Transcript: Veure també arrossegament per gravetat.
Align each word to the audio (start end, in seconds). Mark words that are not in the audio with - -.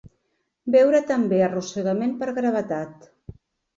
Veure 0.75 1.01
també 1.11 1.43
arrossegament 1.49 2.17
per 2.23 2.31
gravetat. 2.39 3.11